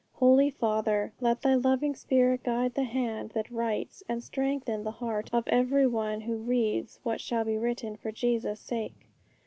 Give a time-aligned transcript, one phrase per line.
[0.15, 5.29] Holy Father, let Thy loving spirit guide the hand that writes, and strengthen the heart
[5.31, 9.11] of every one who reads what shall be written, for Jesus' sake.